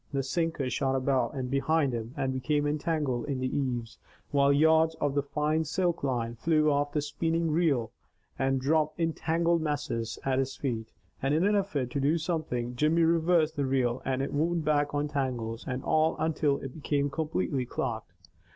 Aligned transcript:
The 0.11 0.23
sinker 0.23 0.67
shot 0.67 0.95
above 0.95 1.35
and 1.35 1.51
behind 1.51 1.93
him 1.93 2.15
and 2.17 2.33
became 2.33 2.65
entangled 2.65 3.27
in 3.27 3.39
the 3.39 3.55
eaves, 3.55 3.99
while 4.31 4.51
yards 4.51 4.95
of 4.95 5.13
the 5.13 5.21
fine 5.21 5.63
silk 5.63 6.03
line 6.03 6.33
flew 6.37 6.71
off 6.71 6.91
the 6.93 7.03
spinning 7.03 7.51
reel 7.51 7.91
and 8.39 8.59
dropped 8.59 8.99
in 8.99 9.13
tangled 9.13 9.61
masses 9.61 10.17
at 10.25 10.39
his 10.39 10.55
feet, 10.55 10.91
and 11.21 11.35
in 11.35 11.45
an 11.45 11.55
effort 11.55 11.91
to 11.91 11.99
do 11.99 12.17
something 12.17 12.75
Jimmy 12.75 13.03
reversed 13.03 13.55
the 13.55 13.65
reel 13.67 14.01
and 14.03 14.23
it 14.23 14.33
wound 14.33 14.65
back 14.65 14.91
on 14.95 15.07
tangles 15.07 15.65
and 15.67 15.83
all 15.83 16.17
until 16.17 16.57
it 16.57 16.73
became 16.73 17.11
completely 17.11 17.67
clogged. 17.67 18.11